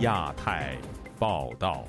[0.00, 0.78] 亚太
[1.18, 1.84] 报道，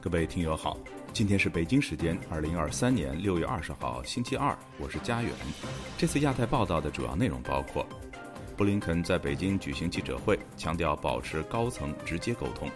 [0.00, 0.78] 各位听友好，
[1.12, 5.30] 今天是北京时间二零二三年六月二十号星期二，我是佳远。
[5.98, 7.86] 这次亚太报道的主要内容包括：
[8.56, 12.66] 布林肯在北京举行记者会，强调保持高层直接沟通；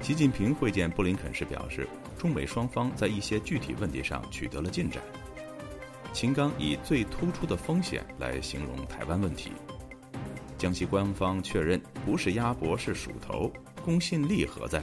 [0.00, 5.00] 习近平会见布林肯时表示，中美双方在一些具体问题上取得了进展。
[6.12, 9.52] 秦刚以最突出的风险来形容台湾问题。
[10.62, 13.52] 江西官方确认不是鸭脖是鼠头，
[13.84, 14.80] 公信力何在？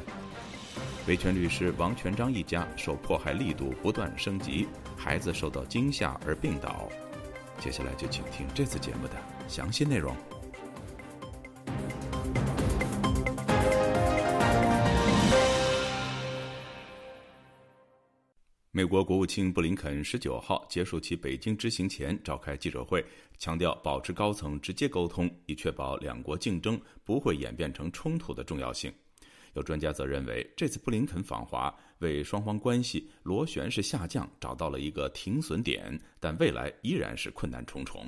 [1.07, 6.89] 维权律师王全章一家受迫害力度不断升级，孩子受到惊吓而病倒。
[7.61, 9.13] 接下来就请听这次节目的
[9.47, 10.13] 详细内容。
[18.71, 23.03] 美国国务卿布林肯十九号结束其北京之行前召开记者会，
[23.39, 28.93] 强调保持高层直接沟通，以确保两国竞争不会演变成冲突的重要性。
[29.53, 38.05] 有专家则认为，这次布林肯访华为双方关系螺旋式下降找到了一个停损点，但未来依然是困难重重。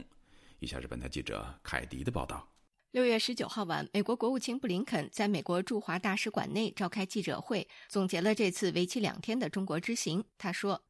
[0.59, 2.50] 以下是本台记者凯迪的报道。
[2.91, 10.25] 六月十九号晚，美国国务卿布林肯在美国驻华大使馆内召开记者会，总结了这次为期两天的中国之行。
[10.37, 10.83] 他说：“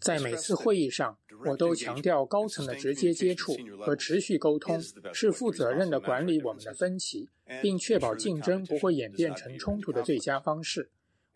[0.00, 7.28] 在每次会议上，我都强调高层的直接接触和持续沟通是负责任的管理我们的分歧，
[7.60, 10.90] 并确保竞争不会演变成冲突的最佳方式。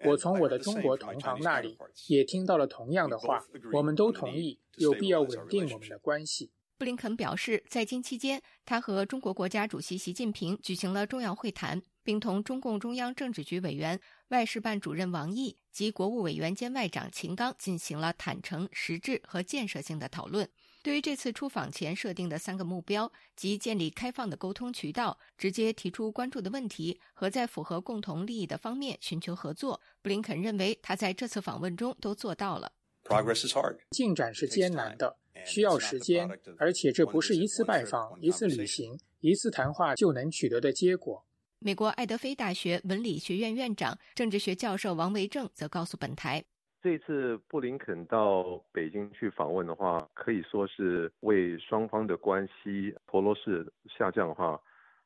[0.07, 1.77] 我从我的中国同行那里
[2.07, 13.99] 也听到了同样的话，我们都同意有必要稳定我们的关系。”布林肯表示，在京期间，他和中国国家主席习近平举行了重要会谈，并同中共中央政治局委员、
[14.29, 20.49] 外事办主任王毅及国务委员兼外长秦刚进行了坦诚、实质和建设性的讨论。
[20.81, 32.71] 对于这次出访前设定的三个目标，即建立开放的沟通渠道、直接提出关注的问题和在符合共同利益的方面寻求合作，布林肯认为他在这次访问中都做到了。
[33.03, 35.17] Progress is hard，进展是艰难的。
[35.45, 36.29] 需要时间，
[36.59, 41.25] 而且这不是一次拜访、一次旅行、一次谈话就能取得的结果。
[41.61, 46.45] 美国爱德菲大学文理学院院长、政治学教授王维正则告诉本台
[46.81, 53.67] ：“这次布林肯到北京去访问的话，可以说是为双方的关系陀螺式
[53.99, 54.61] 下降的话，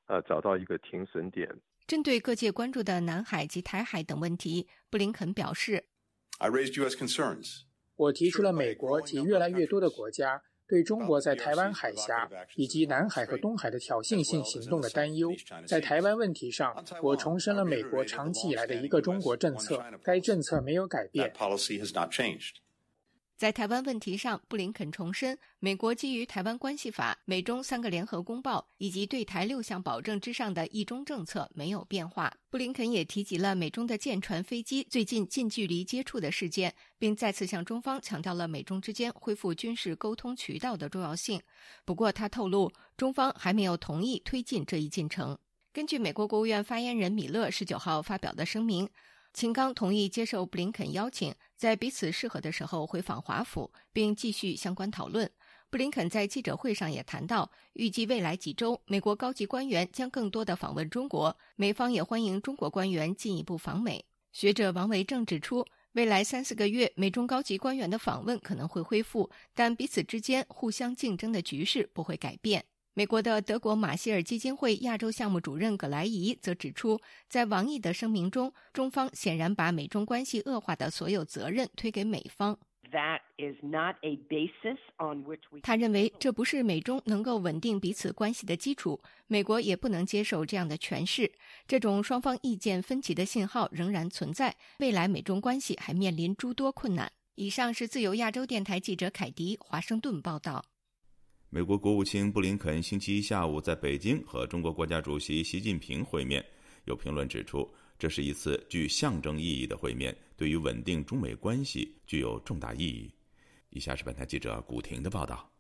[0.07, 1.49] 呃，找到一个停损点。”
[1.87, 5.87] 针对各界关注的南海及台海等问题，布林肯表示
[6.39, 6.97] ：“I raised U.S.
[6.97, 7.63] concerns.”
[8.03, 15.31] 我提出了美国及越来越多的国家对中国在台湾海峡以及南海和东海的挑衅性行动的担忧。
[15.67, 21.33] 在台湾问题上，我重申了美国长期以来的一个中国政策，该政策没有改变。
[23.43, 32.33] 在台湾问题上，布林肯重申，美国基于《台湾关系法》、美中三个联合公报以及对台六项保证之上的一中政策没有变化。
[32.51, 41.43] 布林肯也提及了美中的舰船、飞机最近近距离接触的事件，并再次向中方强调了美中之间恢复军事沟通渠道的重要性。
[41.85, 45.37] 不过，他透露，中方还没有同意推进这一进程。
[45.73, 48.89] 根据美国国务院发言人米勒十九号发表的声明。
[49.33, 55.31] 秦刚同意接受布林肯邀请，在彼此适合的时候回访华府，并继续相关讨论。
[55.71, 64.05] 布林肯在记者会上也谈到，预计未来几周，美国高级官员将更多的访问中国，美方也欢迎中国官员进一步访美。
[64.33, 72.67] 学者王维正指出，未来三四个月，美中高级官员的访问可能会恢复，但彼此之间互相竞争的局势不会改变。
[72.95, 82.59] 美国的德国马歇尔基金会亚洲项目主任葛莱仪则指出，在王毅的声明中，中方显然把美中关系恶化的所有责任推给美方。
[85.63, 91.33] 他认为这不是美中能够稳定彼此关系的基础，美国也不能接受这样的诠释。
[91.67, 97.11] 这种双方意见分歧的信号仍然存在，未来美中关系还面临诸多困难。
[97.37, 100.63] 以上是自由亚洲电台记者凯迪华盛顿报道。
[101.55, 106.43] 美国国务卿布林肯星期一下午在北京和中国国家主席习近平会面。
[106.87, 113.13] 有评论指出，这是一次具象征意义的会面，对于稳定中美关系具有重大意义。
[113.69, 115.52] 以下是本台记者古婷的报道。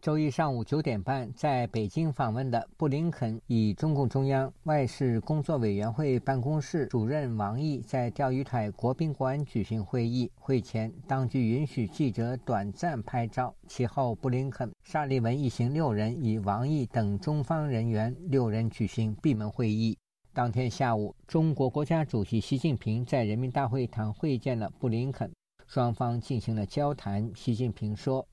[0.00, 10.30] 周一上午九点半，在北京访问的布林肯与中共中央外事工作委员会办公室主任王毅在钓鱼台国宾馆举行会议。
[10.36, 13.52] 会前，当局允许记者短暂拍照。
[13.66, 19.98] 其后，布林肯、沙利文一行六人与王毅等中方人员六人举行闭门会议。
[20.32, 25.28] 当天下午，中国国家主席习近平在人民大会堂会见了布林肯，
[25.66, 27.28] 双方进行了交谈。
[27.34, 28.24] 习近平说。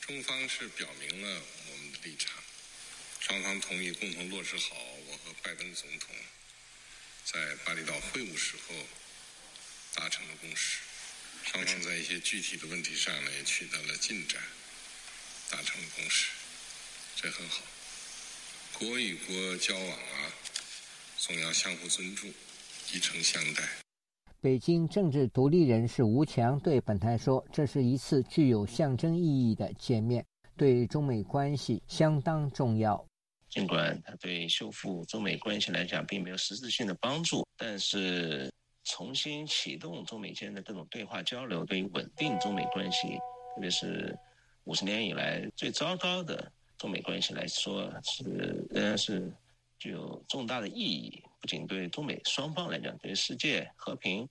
[0.00, 2.32] 中方是表明了我们的立场，
[3.18, 4.76] 双方同意共同落实好
[5.08, 6.14] 我和拜登总统
[7.24, 8.86] 在巴厘岛会晤时候
[9.94, 10.78] 达成的共识。
[11.44, 14.40] 双方在一些具体的问题上呢，也取得了进展，
[15.50, 16.26] 达成了共识，
[17.16, 17.62] 这很好。
[18.74, 20.32] 国与国交往啊，
[21.18, 22.32] 总要相互尊重，
[22.92, 23.85] 以诚相待。
[24.40, 30.24] 北京政治独立人士吴强对本台说：“这是一次具有象征意义的见面，
[30.56, 33.04] 对中美关系相当重要。
[33.48, 38.50] 尽管它对修复中美关系来讲并没有实质性的帮助，但是。”
[38.88, 43.08] 重新启动中美间的这种对话交流，对于稳定中美关系，
[43.56, 44.16] 特别是
[44.62, 49.28] 五十年以来最糟糕的中美关系来说，是仍然是
[49.76, 51.20] 具有重大的意义。
[51.40, 54.28] 不仅对中美双方来讲，对世界和平、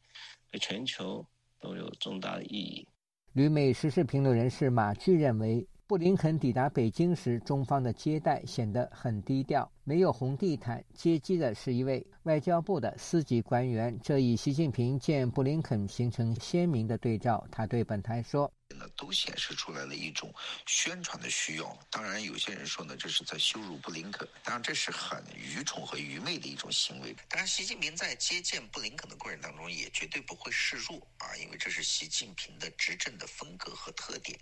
[0.51, 1.25] 对全球
[1.59, 2.87] 都有重大的意义。
[3.33, 5.67] 旅美时事评论人士马巨认为。
[5.87, 17.45] 布林肯抵达北京时，中方的接待显得很低调，没有红地毯，接机的是一位外交部的司级官员，这与习近平见布林肯形成鲜明的对照。
[17.51, 18.51] 他对本台说。
[18.77, 20.33] 那都显示出来了一种
[20.66, 21.77] 宣传的需要。
[21.89, 24.27] 当然，有些人说呢，这是在羞辱布林肯。
[24.44, 27.16] 当然，这是很愚蠢和愚昧的一种行为。
[27.30, 34.39] 当然，习近平在接见布林肯的过程当中，也绝对不会示弱啊，因为这是习近平的执政的风格和特点。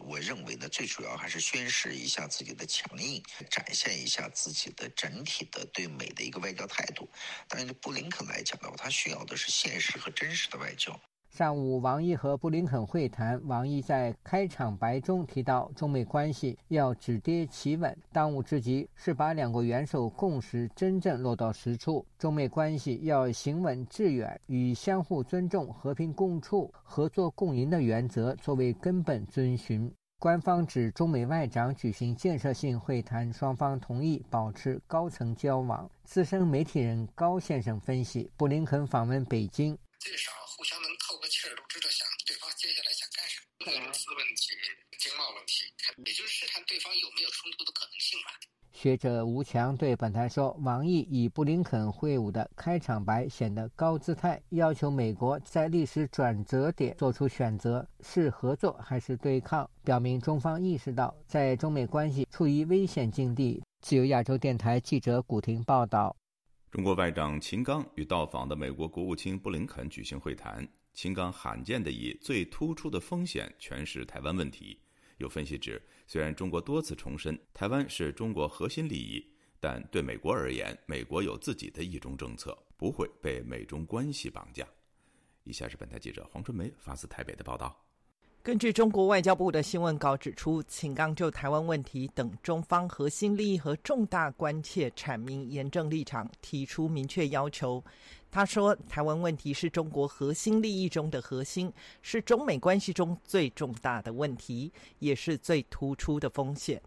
[0.00, 7.08] 我认为呢，最主要还是宣示一下自己的强硬，展现一下自己的整体的对美的一个外交态度。
[7.48, 10.98] 但是，布林肯来讲的话，他需要的是现实和真实的外交。
[11.36, 13.42] 上午，王毅和布林肯会谈。
[13.48, 22.06] 王毅在开场白中提到，中美关系要止跌企稳，当务之急是把两国元首共识真正落到实处。
[22.16, 29.92] 中美关系要行稳致远，以相互尊重、和平共处、合作共赢的原则作为根本遵循。
[30.20, 35.90] 官方指，中美外长举行建设性会谈，双方同意保持高层交往。
[36.04, 43.40] 资深媒体人高先生分析，布林肯访问北京，至少互相能透个气儿，都知道想对方接下来想干啥。
[43.64, 44.52] 俄罗斯问题、
[45.00, 45.64] 经贸问题，
[46.04, 48.28] 也就是试探对方有没有冲突的可能性吧。
[48.74, 66.14] 学者吴强对本台说：“王毅以布林肯会晤的开场白显得高姿态，要求美国在历史转折点做出选择，是合作还是对抗，表明中方意识到在中美关系处于危险境地。”自由亚洲电台记者古婷报道。
[66.74, 70.66] 中国外长秦刚与到访的美国国务卿布林肯举行会谈。
[70.92, 74.76] 秦刚罕见的以最突出的风险诠释台湾问题。
[75.18, 79.24] 有分析指，虽然中国多次重申台湾是中国核心利益，
[79.60, 84.66] 但对美国而言，美国有自己的一中政策，不会被美中关系绑架。
[85.44, 87.83] 以下是本台记者黄春梅发自台北的报道。
[88.44, 97.82] 根据中国外交部的新闻稿指出，秦刚就台湾问题等中方核心利益和重大关切阐明严正立场，提出明确要求。
[98.30, 106.82] 他说：“台湾问题是中国核心利益中的核心，是中美关系中最重大的问题，也是最突出的风险。”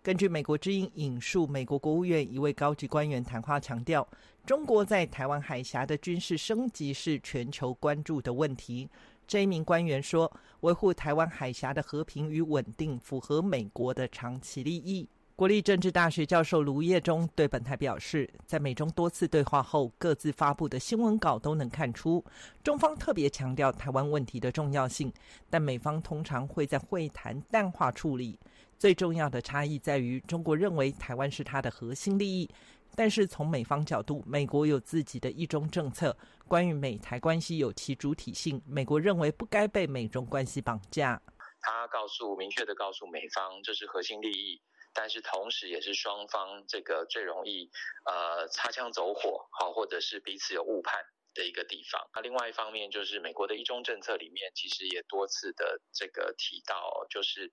[0.00, 4.06] 根据美国之音引述美国国务院一位高级官员谈话强调，
[4.46, 8.86] 中国在台湾海峡的军事升级是全球关注的问题。
[9.26, 10.30] 这一名官员说
[10.60, 22.22] ：“维护台湾海峡的和平与稳定，符合美国的长期利益。”国立政治大学教授卢业中对本台表示，在美中多次对话后，各自发布的新闻稿都能看出，
[22.62, 25.10] 中方特别强调台湾问题的重要性，
[25.48, 28.38] 但美方通常会在会谈淡化处理。
[28.78, 32.48] 最重要的差异在于，中国认为台湾是它的核心利益，
[32.96, 41.20] 但是从美方角度，美国有自己的一中政策，关于美台关系有其主体性，美国认为不该被美中关系绑架。
[41.60, 44.60] 他告诉明确的告诉美方，这是核心利益。
[44.96, 47.68] 但是同时，也是双方这个最容易
[48.06, 51.02] 呃擦枪走火，好，或者是彼此有误判
[51.34, 52.00] 的一个地方。
[52.14, 57.50] 那另外一方面，就是美国的一中政策里面，其实也多次的这个提到，就是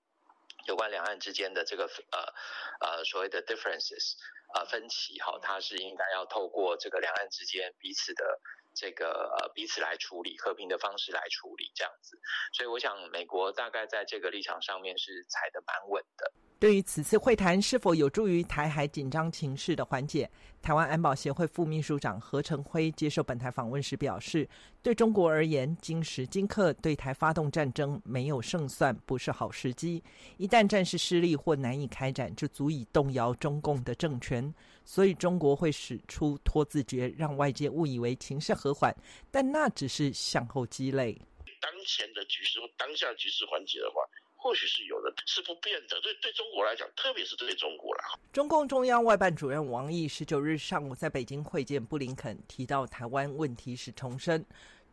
[0.66, 4.16] 有关两岸之间的这个呃呃所谓的 differences
[4.54, 8.40] 啊分歧，哈，它是应该要透过这个两岸之间彼此的
[8.74, 12.18] 这个呃彼此来处理，和平的方式来处理这样子。
[12.54, 16.32] 所以我想，美国大概在这个立场上面是踩得蛮稳的。
[16.60, 20.30] 对于此次会谈是否有助于台海紧张情势的缓解，
[20.62, 24.48] 台湾安保协会副秘书长何成辉接受本台访问时表示
[24.84, 30.04] ：“对中国而言，今时今刻对台发动战争没有胜算，不是好时机。
[30.38, 34.54] 一旦战事失利或难以开展，就足以动摇中共的政权。
[34.84, 38.96] 所以中国会使出拖字诀，让外界误以为情势和缓，
[39.30, 41.20] 但那只是向后积累。
[41.60, 44.02] 当前的局势或当下局势缓解的话。”
[44.44, 46.02] 或许是有的，是不变的。
[46.02, 54.44] 对对中国来讲，特别是对中国来中共中央外办主任王毅十九日上午在北京会见布林肯，提到台湾问题时重申，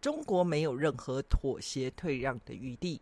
[0.02, 3.00] 中国没有任何妥协退让的余地。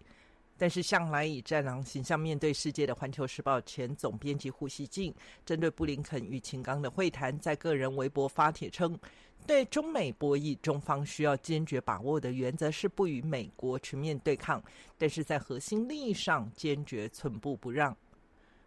[0.59, 8.99] 但是，向来以战狼形象面对世界的《环球时报》前总编辑胡锡进，针对布林肯与秦刚的会谈，在个人微博发帖称，
[9.47, 14.63] 对中美博弈，中方需要坚决把握的原则是不与美国全面对抗，
[14.97, 17.97] 但是在核心利益上坚决寸步不让。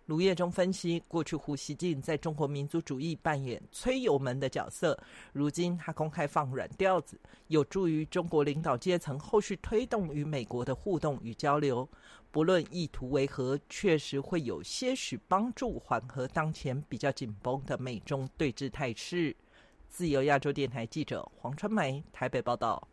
[0.09, 4.99] 卢业中分析，过去胡锡进在中国民族主义扮演催油门的角色，
[5.33, 11.87] 如今他公开放软调子，有助于中国领导阶层后续推动与美国的互动与交流。
[12.31, 19.35] 不论意图为何，确实会有些许帮助缓和当前比较紧绷的美中对峙态势。
[19.89, 22.87] 自由亚洲电台记者黄春梅台北报道。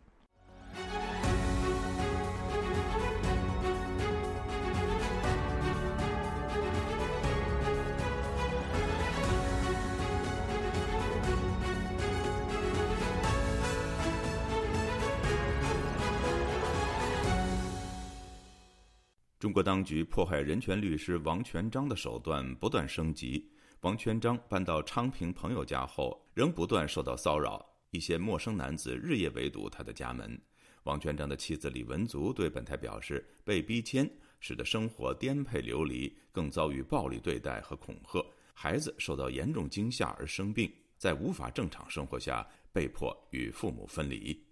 [19.38, 23.50] 中国当局迫害人权律师王全章的手段不断升级。
[23.82, 30.40] 王全章搬到昌平朋友家后，仍不断受到骚扰，一些陌生男子日夜围堵他的家门。
[30.84, 38.24] 王全章的妻子李文足对本台表示，被逼迁使得生活颠沛流离，更遭遇暴力对待和恐吓。
[38.54, 44.42] 孩子受到严重惊吓而生病，在无法正常生活下，被迫与父母分离。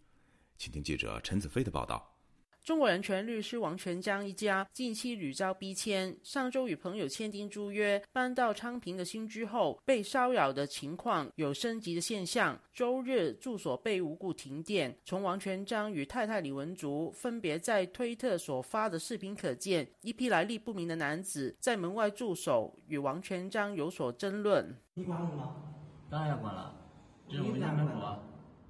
[0.58, 2.13] 请听记者陈子飞的报道。
[2.64, 12.58] 中国人权律师王全章一家近期屡遭逼迁，上周与朋友签订租约，搬到昌平的新居后，被骚扰的情况有升级的现象。
[12.72, 24.74] 周日住所被无故停电，从王全章与太太李文竹分别在推特所发的视频可见，一批来历不明的男子在门外驻守，与王全章有所争论。
[24.94, 25.56] 你管我吗？
[26.08, 26.74] 当然要管了，
[27.28, 28.22] 这是我们家门口啊，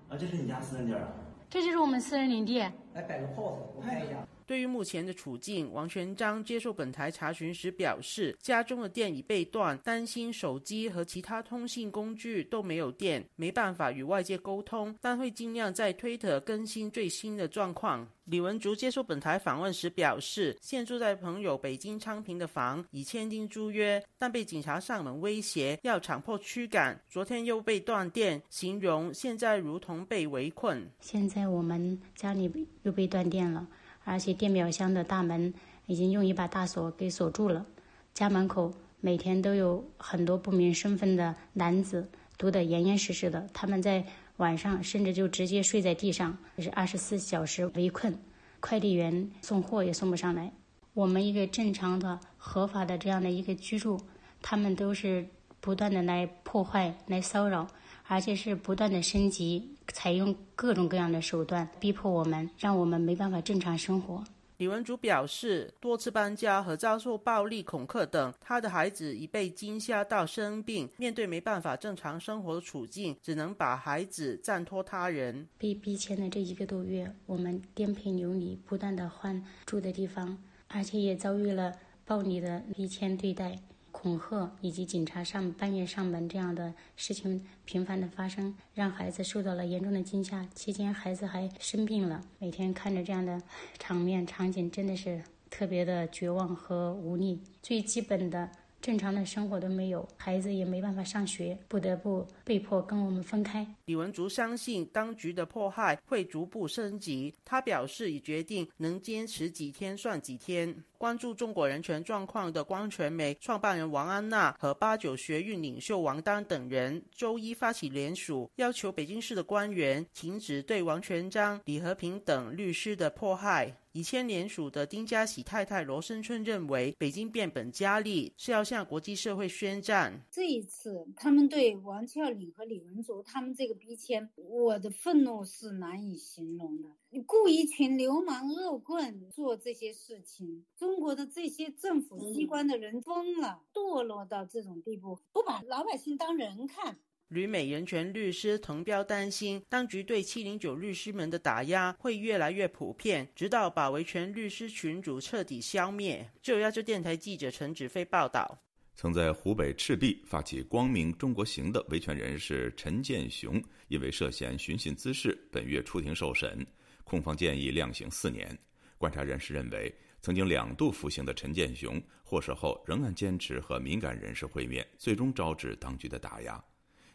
[0.09, 1.07] 啊，这是你家私人地儿。
[1.49, 2.69] 这就是我们私人领地。
[2.95, 4.27] 来摆个 pose，我看一下。
[4.47, 18.07] 对于目前的处境，王全章接受本台查询时表示，家中的电已被断，担心手机和其他通信工具都没有电，没办法与外界沟通，但会尽量在推特更新最新的状况。
[18.25, 26.99] 李文竹接受本台访问时表示，现住在朋友北京昌平的房，已签订租约，但被警察上门威胁，要强迫驱赶。
[27.09, 30.87] 昨天又被断电，形容现在如同被围困。
[31.01, 32.47] 现在我们家里
[32.85, 33.67] 又被断电了。
[34.05, 35.53] 而且电表箱的大门
[35.87, 37.67] 已经用一把大锁给锁住了，
[38.15, 44.05] 家门口每天都有很多不明身份的男子堵得严严实实的，他们在
[44.37, 48.19] 晚上甚至就直接睡在地上，是二十四小时围困，
[48.61, 50.53] 快递员送货也送不上来。
[50.93, 54.01] 我们一个正常的、合法的这样的一个居住，
[54.41, 55.27] 他们都是
[55.61, 57.67] 不断的来破坏、来骚扰。
[58.07, 64.23] 而且是不断的升级，采用各种各样的手段逼迫我们，让我们没办法正常生活。
[64.57, 75.49] 李文竹表示，多次搬家和遭受暴力恐吓等，他的孩子已被惊吓到生病，面对没办法正常生活的处境，只能把孩子暂托他人。
[75.59, 81.73] 被逼迁的这一个多月，我们颠沛流离，不断的换住的地方，而且也遭遇了
[82.05, 83.59] 暴力的逼迁对待。
[84.05, 90.47] 恐吓以及警察上半夜上门这样的事情频繁的发生，让孩子受到了严重的惊吓。
[90.55, 93.41] 期间孩子还生病了，每天看着这样的
[93.79, 97.41] 场面场景，真的是特别的绝望和无力。
[97.63, 98.51] 最基本的。
[98.85, 103.67] 正常的生活都没有，孩子也没办法上学，不得不被迫跟我们分开。
[103.87, 110.77] 李文竹相信当局的迫害会逐步升级，他表示已决定能坚持几天算几天。
[110.99, 123.75] 关注中国人权状况的光传媒创办人王安娜和八九学运领袖王丹等人周一发起联署，要求北京市的官员停止对王全章、李和平等律师的迫害。
[123.97, 130.21] 以前联署的丁家喜太太罗生春认为，北京变本加厉是要向国际社会宣战。
[130.33, 136.89] 这一次，他们对王俏岭和李文竹他们这个逼迁，我的愤怒是难以形容的。
[137.11, 146.99] 你雇一群流氓恶棍做这些事情，中国的这些政府机关的人疯了，堕落到这种地步，不把老百姓当人看。
[147.35, 156.25] 旅美人权律师滕彪担心，当局对七零九律师们的打压会越来越普遍，直到把维权律师群组彻底消灭。
[156.41, 158.57] 就亚洲电台记者陈子飞报道。
[158.95, 166.65] 曾在湖北赤壁发起“光明中国行”的维权人士陈建雄，因为涉嫌寻衅滋事，本月出庭受审，
[167.03, 168.57] 控方建议量刑四年。
[168.97, 176.65] 观察人士认为，曾经两度服刑的陈建雄获释后，仍然坚持和敏感人士会面，最终招致当局的打压。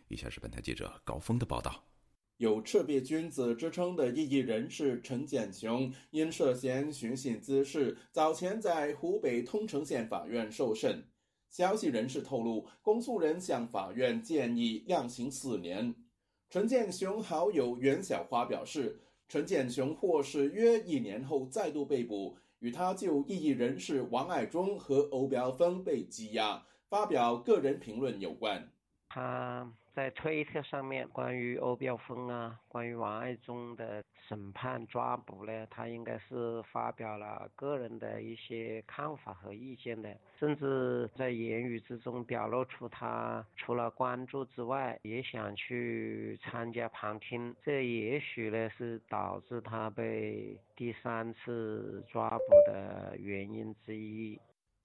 [0.09, 1.85] 以下是本台记者高峰的报道。
[2.37, 11.03] 有“赤壁君子”之称的异议人士陈建雄，因涉嫌寻衅滋事，早前在湖北通城县法院受审。
[11.49, 15.93] 消息人士透露，公诉人向法院建议量刑四年。
[16.49, 28.71] 陈建雄好友袁小花表示，陈建雄获释约一年后再度被捕，与他就异议人士王爱忠和欧标峰被羁押、发表个人评论有关。
[29.09, 29.73] 他。
[29.96, 54.39] 在推特上面，关于欧标峰啊，关于王爱忠的审判抓捕呢，他应该是发表了个人的一些看法和意见的，甚至在言语之中表露出他除了关注之外，也想去参加旁听，这也许呢是导致他被第三次抓捕的原因之一。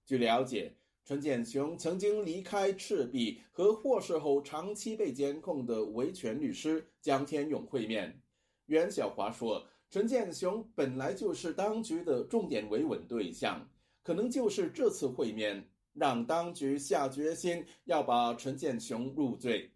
[0.05, 0.73] 据了解。
[1.05, 8.19] 陈建雄曾经离开赤壁，和获释后长期被监控的维权律师江天勇会面。
[8.65, 13.69] 袁小华说：“陈建雄本来就是当局的重点维稳对象，
[14.01, 19.69] 可能就是这次会面让当局下决心要把陈建雄入罪。”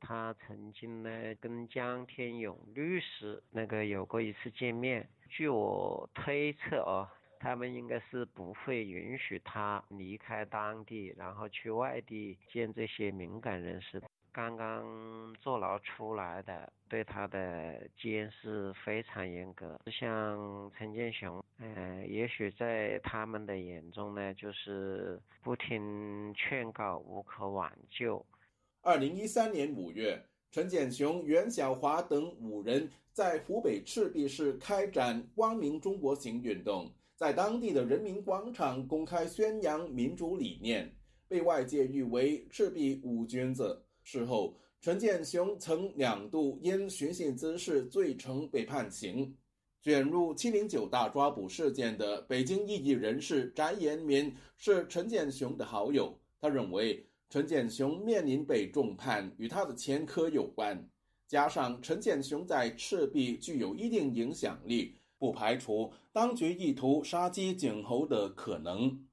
[0.00, 1.10] 他曾经呢
[1.40, 7.10] 跟江天勇律师那个有过一次见面，据我推测啊。
[7.38, 14.02] 他们应该是不会允许他离开当地，然后去外地见这些敏感人士。
[14.30, 19.80] 刚刚坐牢出来的，对他的监视非常严格。
[19.90, 28.24] 像陈建雄，呃，也许在他们的眼中呢，就是不听劝告，无可挽救。
[28.82, 36.88] 二零一三年五月，陈建雄、袁小华等五人在湖北赤壁市开展“光明中国行”运动。
[37.18, 40.88] 在当地的人民广场公开宣扬民主理念，
[41.26, 43.82] 被外界誉为“赤壁五君子”。
[44.04, 49.34] 事后，陈建雄曾两度因寻衅滋事罪成被判刑。
[49.82, 60.88] 卷入“七零九大抓捕事件”的北京异议人士翟延民是陈建雄的好友，他认为陈建雄面临被重判与他的前科有关，
[61.26, 64.94] 加上陈建雄在赤壁具有一定影响力。
[65.18, 69.04] 不排除当局意图杀鸡儆猴的可能。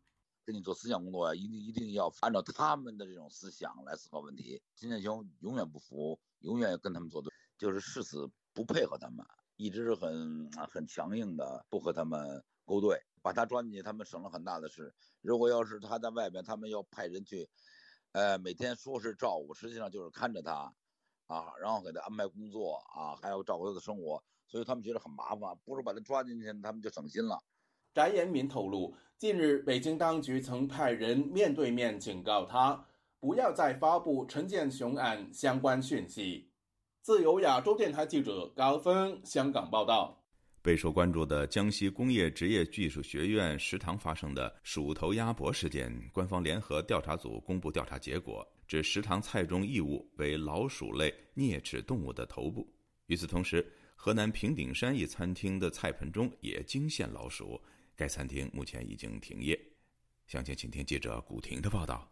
[0.45, 4.61] 跟你做思想工作啊，一定一定要按照他们的这种思想来思考问题。
[4.75, 12.95] 金建雄永远不服，永远跟他们作对，就是誓死不配合他们，一直是很很强硬的，不和他们勾兑。
[13.23, 14.93] 把他抓进去，他们省了很大的事。
[15.21, 17.49] 如果要是他在外边，他们要派人去，
[18.11, 20.71] 呃，每天说是照顾，实际上就是看着他，
[21.25, 24.23] 啊，然后给他安排工作啊，还要照顾他的生活。
[24.47, 27.41] 所以他们觉得很麻烦，不如把他抓进去，他们就省心了。
[27.93, 32.85] 翟延民透露，近日北京当局曾派人面对面警告他，
[33.19, 36.49] 不要再发布陈建雄案相关讯息。
[37.01, 40.21] 自由亚洲电台记者高峰香港报道。
[40.61, 52.67] 备受关注的江西工业职业技术学院食堂发生的鼠头鸭脖事件，官方联合调查组公布调查结果，指食堂菜中异物为老鼠类啮齿动物的头部。
[53.05, 53.63] 与此同时，
[54.05, 57.59] 河南平顶山一餐厅的菜盆中也惊现老鼠，
[57.95, 59.59] 该餐厅目前已经停业。
[60.27, 62.07] 详情，请听记者古婷的报道。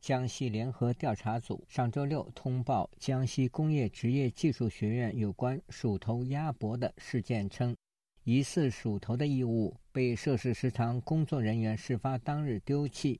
[0.00, 7.76] 江西联合调查组上周六通报江西工业职业技术学院有关鼠头鸭脖的事件称，
[8.22, 13.18] 疑似鼠头的异物被涉事食堂工作人员事发当日丢弃。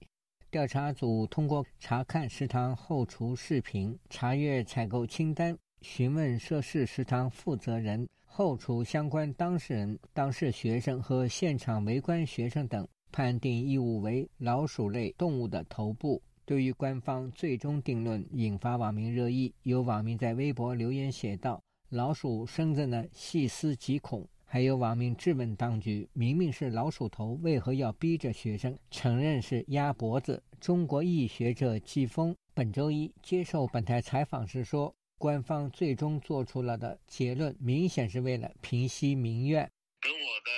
[0.53, 5.59] 调查组通过查看食堂后厨视频、查阅采购清单。
[5.83, 16.23] 询问涉事食堂负责人、后厨相关当事人、当事学生和现场围观学生等，判定异物为老鼠类动物的头部。
[16.45, 19.53] 对于官方最终定论，引发网民热议。
[19.63, 34.95] 有网民在微博留言写道：“老鼠生着呢，细思极恐。”还有网民质问当局：“明明是老鼠头，为何要逼着学生承认是鸭脖子？”中国裔学者季风本周一接受本台采访时说。
[35.23, 39.71] 官方最终做出了的结论，明显是为了平息民怨。
[40.03, 40.51] 跟我的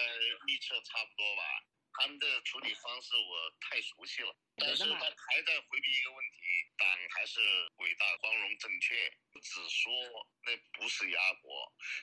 [0.49, 1.43] 预测差不多吧，
[1.93, 4.33] 他们的处理方式我太熟悉了。
[4.57, 6.41] 但是他还在回避一个问题：
[6.81, 7.45] 党还是
[7.77, 8.97] 伟大、光荣、正确。
[9.45, 9.93] 只说
[10.49, 11.53] 那不是鸭脖，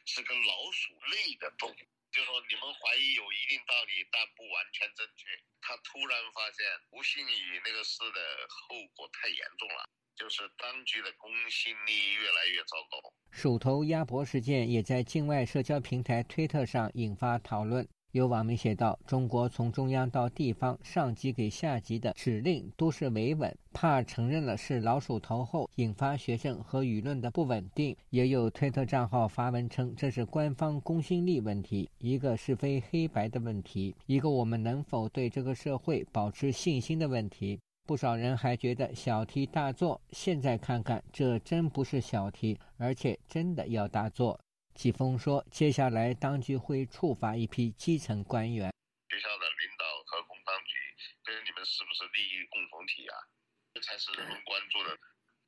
[0.06, 1.82] 是跟老鼠类的动物。
[2.14, 5.26] 就说你们怀疑有一定道理，但不完全正确。
[5.66, 6.62] 他突然发现
[6.94, 9.90] 吴新宇那个事的后果太严重了。
[10.16, 13.12] 就是当局的公信力越来越糟糕。
[13.32, 17.88] 鼠头鸭脖事件也在境外社交平台推特上引发讨论。
[18.12, 37.58] 有网民写道：“中国从中央到地方，上级给下级的指令都是维稳，怕承认了是老鼠头后，引发学生和舆论的不稳定。”也有推特账号发文称：“这是官方公信力问题，一个是非黑白的问题，一个我们能否对这个社会保持信心的问题。”
[37.92, 44.40] 不少人还觉得小题大做，现在看看，这真不是小题，而且真的要大做。
[44.74, 48.72] 季风说：“接下来当局会处罚一批基层官员。
[49.12, 50.80] 学校的领导和工商局
[51.28, 53.28] 跟你们是不是利益共同体啊？
[53.76, 54.96] 这才是人们关注的。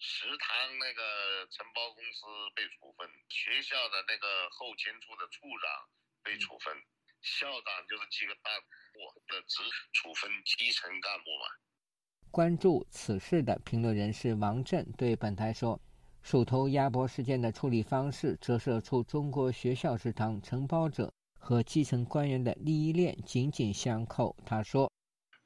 [0.03, 0.51] 食堂
[0.83, 5.63] 那个承包公司被处分，学校的那个后勤处的处长
[6.21, 6.75] 被处分，
[7.23, 8.99] 校长就是几个大部
[9.31, 9.63] 的只
[9.95, 11.47] 处分基层干部嘛。”
[12.33, 15.79] 关注此事的评论人士王震对本台说。
[16.23, 24.35] 鼠头鸭脖事件的处理方式折射出中国学校食堂承包者和基层官员的利益链紧紧相扣。
[24.43, 24.91] 他说：“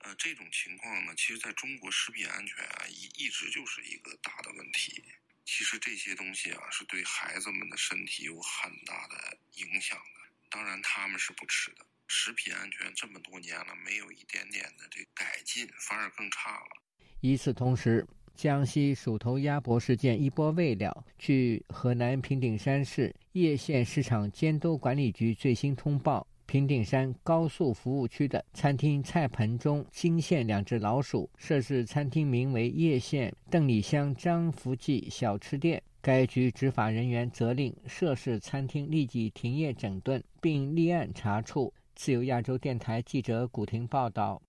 [0.06, 5.04] 呃，这种情况呢，其实在中国食品安全啊，一一直就是一个大的问题。
[5.44, 10.32] 其实这些东西啊，是对孩子们的身体有很大的影响的。
[10.50, 11.86] 当然他们是不吃的。
[12.20, 16.82] 食品安全这么多年了，没有一点点的这改进，反而更差了。”
[17.22, 18.06] 与此同时。
[18.36, 31.28] 江西鼠头鸭脖事件一波未了，据河南平顶山市叶县市场监督管理局最新通报，平顶山高速服务区的餐厅菜盆中惊现两只老鼠。
[31.40, 41.74] 涉事餐厅名为叶县邓里乡张福记小吃店，该局执法人员责令涉事餐厅立即停业整顿，并立案查处。
[41.98, 44.40] 自由亚洲电台记者古婷报道。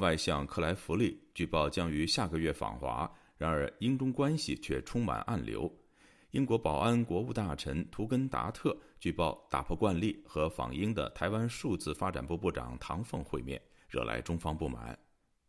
[0.00, 5.72] 外相克莱弗利据报将于下个月访华，然而英中关系却充满暗流。
[6.30, 14.98] 英国保安国务大臣图根达特据报打破惯例和访英的台湾数字发展部部长唐凤会面，惹来中方不满。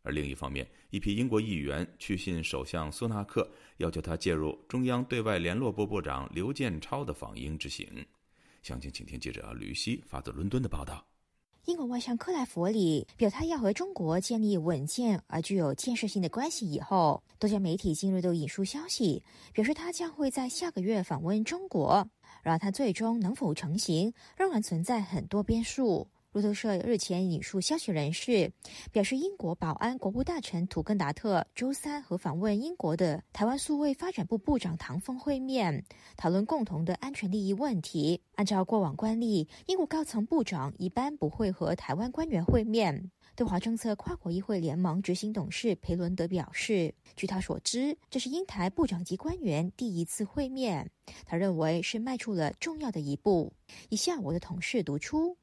[0.02, 7.86] 而另一方面，一批英国议员去信首相苏纳克，要求他介入中央对外联络部部长刘建超的访英之行。
[8.62, 11.11] 详情，请听记者吕希发自伦敦的报道。
[11.66, 19.22] 英国外相克莱弗里表态要和中国建立稳健而具有建设性的关系以后，多家媒体近日都引述消息，
[19.52, 22.08] 表示他将会在下个月访问中国。
[22.42, 26.08] 然而，他最终能否成行，仍然存在很多变数。
[26.32, 28.50] 路透社日前引述消息人士
[28.90, 35.84] 表示，英国保安国务大臣图根达特周三和访问英国的台湾数位发展部部长唐凤会面，
[36.16, 38.22] 讨论共同的安全利益问题。
[38.36, 43.10] 按照过往惯例，英国高层部长一般不会和台湾官员会面。
[43.36, 50.90] 对华政策跨国议会联盟执行董事裴伦德表示，据他所知，这是英台部长级官员第一次会面，
[51.26, 53.52] 他认为是迈出了重要的一步。
[53.90, 55.36] 以下我的同事读出。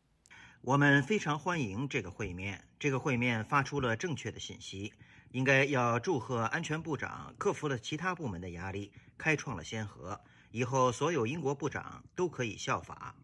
[0.61, 2.61] 我们非常欢迎这个会面。
[2.77, 4.93] 这个会面发出了正确的信息，
[5.31, 10.19] 应该要祝贺安全部长克服了其他部门的压力，开创了先河。
[10.51, 13.15] 以后所有英国部长都可以效法。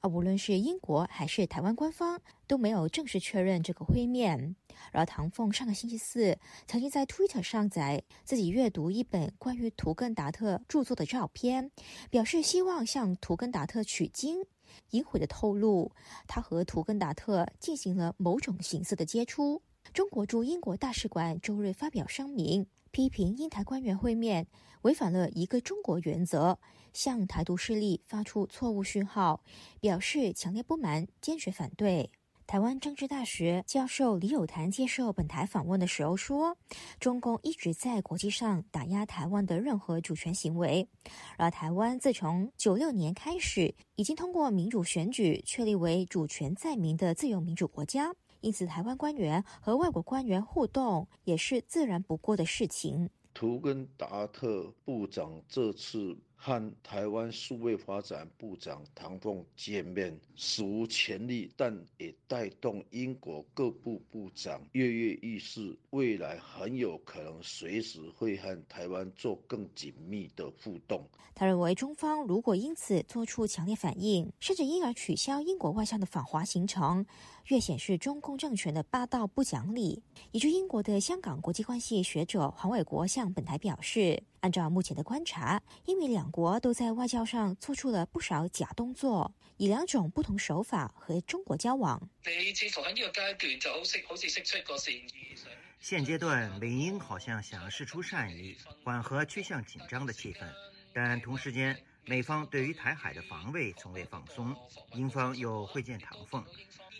[0.00, 4.56] 而，无论是英国还是台湾官方都没有正式确认这个会面。
[4.92, 11.70] 而，唐凤上个星期四曾经在 Twitter 上载自己阅读一本关于图根达特著作的照片，
[12.10, 14.44] 表示希望向图根达特取经。
[14.90, 15.90] 隐晦的透露，
[16.26, 19.62] 他和图根达特进行了某种形式的接触。
[19.92, 24.46] 中国驻英国大使馆周日发表声明，批评英台官员会面
[24.82, 26.58] 违反了一个中国原则，
[26.92, 29.42] 向台独势力发出错误讯号，
[29.80, 32.10] 表示强烈不满，坚决反对。
[32.46, 36.56] 台湾政治大学教授李友潭接受本台访问的时候说
[36.98, 40.88] ：“中共一直在国际上打压台湾的任何主权行为，
[41.36, 71.08] 而台湾自从九六年开始，已经通过民主选举确立为主权在民的自由民主国家，因此台湾官员和外国官员互动也是自然不过的事情。”图根达特部长这次和台湾数位发展部长唐凤见面，史无前例，但也带动英国各部部长跃跃欲试，未来很有可能随时会和台湾做更紧密的互动。
[71.34, 77.06] 他认为，中方如果因此做出强烈反应，甚至因而取消英国外相的访华行程，
[77.46, 80.02] 越显示中共政权的霸道不讲理。
[80.32, 91.98] 以据英国的香港国际关系学者黄伟国向本台表示，按照目前的观察，英美两国都在外交上做出了不少假动作，以两种不同手法和中国交往。
[92.26, 95.37] 你似乎喺呢個階段就好識好似釋出個善意。
[95.80, 100.46] 现阶段，美英好像想釋出善意，缓和趋向紧张的气氛。
[100.92, 104.54] 但同时间，美方对于台海的防卫从未放松，
[104.94, 106.44] 英方又会见唐凤。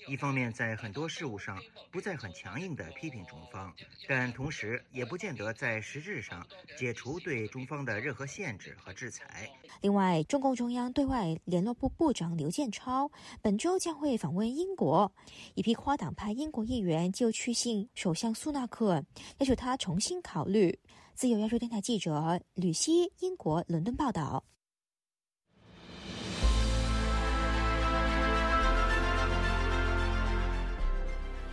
[0.09, 3.71] 一方面在很多事务上不再很强硬地批评中方，
[4.09, 6.47] 但同时也不见得在实质上
[6.79, 9.51] 解除对中方的任何限制和制裁。
[9.83, 13.11] 另外，中共中央对外联络部部长刘建超
[13.43, 15.13] 本周将会访问英国，
[15.55, 19.05] 一批跨党派英国议员就去信首相苏纳克，
[19.39, 20.79] 要求他重新考虑。
[21.15, 24.43] 自由亚洲电台记者吕希，英国伦敦报道。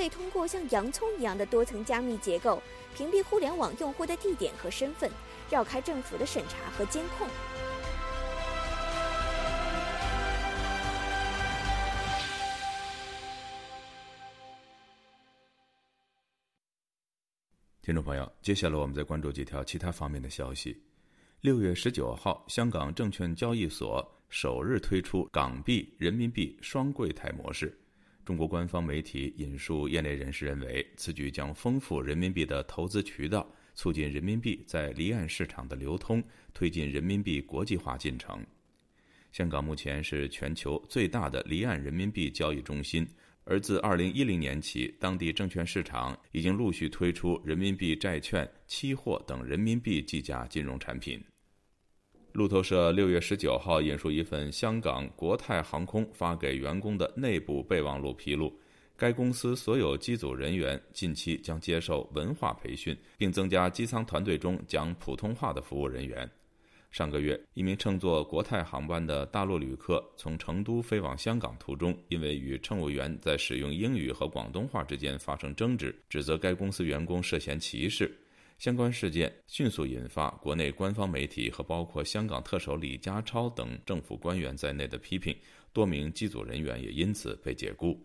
[0.00, 2.62] 可以通过像洋葱一样的多层加密结构，
[2.96, 5.10] 屏蔽互联网用户的地点和身份，
[5.50, 7.28] 绕开政府的审查和监控。
[17.82, 20.82] 听众朋友，接下来我们再关注几条其他方面的消息。
[21.42, 27.78] 六月十九号，香港证券交易所首日推出港币、人民币双柜台模式。
[28.24, 38.44] 中国官方媒体引述业内人士认为，此举将丰富人民币的投资渠道，促进人民币在离岸市场的流通，推进人民币国际化进程。
[39.32, 43.06] 香港目前是全球最大的离岸人民币交易中心。
[43.44, 51.20] 而自二零一零年起，当地证券市场已经陆续推出人民币债券、期货等人民币计价金融产品。
[52.32, 58.52] 路透社六月十九号引述一份香港国泰航空发给员工的内部备忘录披露，
[58.96, 66.28] 该公司所有机组人员近期将接受文化培训，并增加机舱团队中讲普通话的服务人员。
[66.92, 78.16] 上个月，一名乘坐国泰航班的大陆旅客从成都飞往香港途中，因为与乘务员在使用英语和广东话之间发生争执，指责该公司员工涉嫌歧视。
[78.60, 85.34] 相关事件迅速引发国内官方媒体和包括香港特首李家超等政府官员在内的批评，
[85.72, 87.98] 多名机组人员也因此被解雇。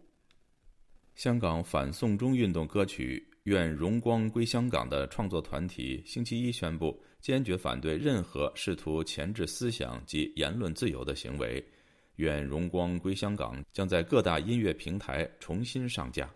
[1.13, 11.59] 香港反送中运动歌曲《愿荣光归香港》的创作团体星期一宣布，坚决反对任何试图钳制思想及言论自由的行为，
[12.15, 16.33] 《愿荣光归香港将在各大音乐平台重新上架。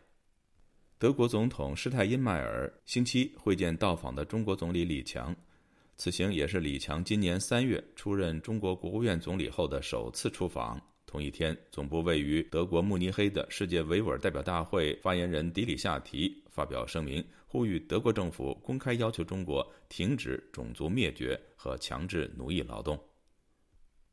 [0.99, 5.33] 德国总统施泰因迈尔星期会见到访的中国总理李强，
[5.95, 10.77] 此行也是李强今年三月出任中国国务院总理后的首次出访。
[11.05, 17.25] 同一天，总部位于德国慕尼黑的世界维吾尔代表大会发言人迪里夏提发表声明。
[17.47, 22.99] 呼吁德国政府公开要求中国停止种族灭绝和强制奴役劳动。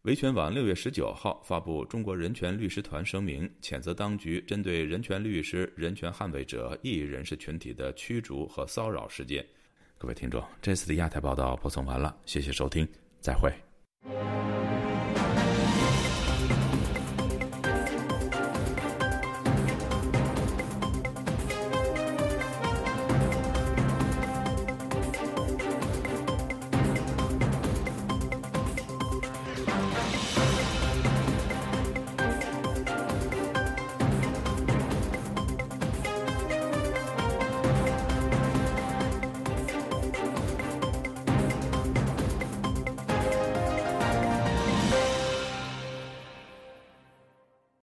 [0.06, 9.44] 维权网六月十九号发布中国人权律师团声明谴责当局针对人权律师人权捍卫者异议人士群体的驱逐和骚扰事件。
[9.98, 12.86] 各位听众这次的亚太报道播送完了谢谢收听
[13.20, 13.52] 再会。